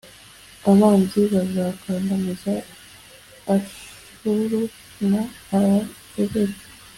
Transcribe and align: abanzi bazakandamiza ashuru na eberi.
abanzi 0.71 1.21
bazakandamiza 1.33 2.53
ashuru 3.55 4.59
na 5.11 5.21
eberi. 6.23 6.57